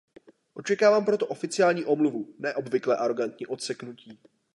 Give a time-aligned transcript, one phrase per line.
[0.53, 4.19] Očekávám proto oficiální omluvu, ne obvyklé arogantní odseknutí.